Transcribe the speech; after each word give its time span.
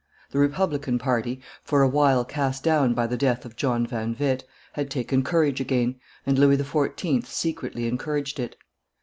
The 0.31 0.39
republican 0.39 0.97
party, 0.97 1.41
for 1.63 1.83
a 1.83 1.87
while 1.87 2.25
cast 2.25 2.63
down 2.63 2.95
by 2.95 3.05
the 3.05 3.15
death 3.17 3.45
of 3.45 3.55
John 3.55 3.85
van 3.85 4.15
Witt, 4.19 4.43
had 4.73 4.89
taken 4.89 5.23
courage 5.23 5.61
again, 5.61 5.97
and 6.25 6.39
Louis 6.39 6.57
XIV. 6.57 7.27
secretly 7.27 7.85
encouraged 7.87 8.39
it. 8.39 8.55